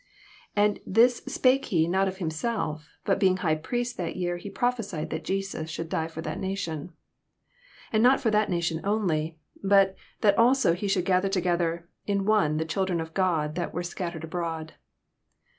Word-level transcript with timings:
6 0.55 0.57
1 0.57 0.63
And 0.65 0.79
this 0.87 1.17
spake 1.27 1.65
he 1.65 1.87
not 1.87 2.07
of 2.07 2.17
himself: 2.17 2.87
but 3.05 3.19
being 3.19 3.37
high 3.37 3.53
priest 3.53 3.97
that 3.97 4.15
year, 4.15 4.37
he 4.37 4.49
prophesied 4.49 5.11
that 5.11 5.23
Jesas 5.23 5.69
should 5.69 5.89
die 5.89 6.07
for 6.07 6.21
that 6.23 6.39
nation: 6.39 6.93
62 7.91 7.93
And 7.93 8.01
not 8.01 8.19
for 8.19 8.31
that 8.31 8.49
nation 8.49 8.81
only, 8.83 9.37
but 9.63 9.95
that 10.21 10.39
also 10.39 10.73
he 10.73 10.87
should 10.87 11.05
gather 11.05 11.29
together 11.29 11.87
in 12.07 12.25
one 12.25 12.57
the 12.57 12.65
children 12.65 12.99
of 12.99 13.13
God 13.13 13.53
that 13.53 13.75
were 13.75 13.83
scat 13.83 14.13
tered 14.13 14.23
abroad. 14.23 14.73